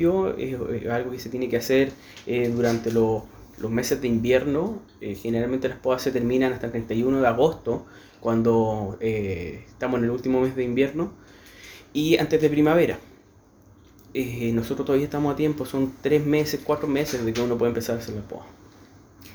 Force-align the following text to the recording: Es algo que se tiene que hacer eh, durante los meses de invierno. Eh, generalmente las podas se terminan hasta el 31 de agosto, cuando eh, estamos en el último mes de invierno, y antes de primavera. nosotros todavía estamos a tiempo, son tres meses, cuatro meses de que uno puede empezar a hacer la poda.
Es 0.00 0.86
algo 0.88 1.10
que 1.10 1.18
se 1.18 1.28
tiene 1.28 1.50
que 1.50 1.58
hacer 1.58 1.92
eh, 2.26 2.48
durante 2.48 2.90
los 2.90 3.22
meses 3.68 4.00
de 4.00 4.08
invierno. 4.08 4.80
Eh, 5.02 5.14
generalmente 5.14 5.68
las 5.68 5.76
podas 5.78 6.00
se 6.00 6.10
terminan 6.10 6.54
hasta 6.54 6.66
el 6.66 6.72
31 6.72 7.20
de 7.20 7.26
agosto, 7.26 7.84
cuando 8.20 8.96
eh, 9.00 9.64
estamos 9.68 9.98
en 9.98 10.04
el 10.04 10.10
último 10.10 10.40
mes 10.40 10.56
de 10.56 10.64
invierno, 10.64 11.12
y 11.92 12.16
antes 12.16 12.40
de 12.40 12.48
primavera. 12.48 12.98
nosotros 14.54 14.86
todavía 14.86 15.04
estamos 15.04 15.34
a 15.34 15.36
tiempo, 15.36 15.66
son 15.66 15.92
tres 16.00 16.24
meses, 16.24 16.60
cuatro 16.64 16.88
meses 16.88 17.22
de 17.22 17.32
que 17.34 17.42
uno 17.42 17.58
puede 17.58 17.70
empezar 17.70 17.96
a 17.96 17.98
hacer 17.98 18.14
la 18.14 18.22
poda. 18.22 18.46